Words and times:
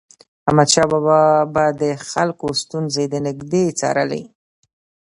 احمدشاه 0.47 0.87
بابا 0.91 1.21
به 1.53 1.65
د 1.81 1.83
خلکو 2.11 2.47
ستونزې 2.61 3.03
د 3.09 3.13
نژدي 3.25 3.65
څارلي. 3.79 4.23